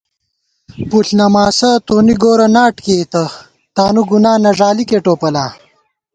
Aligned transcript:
پُݪ 0.89 1.07
نماسہ 1.19 1.71
تونی 1.85 2.15
گورہ 2.21 2.47
ناٹ 2.55 2.75
کېئیتہ 2.85 3.23
تانُو 3.75 4.01
گُنا 4.09 4.31
نہ 4.43 4.51
ݫالِکے 4.57 4.97
ٹوپلا 5.03 5.45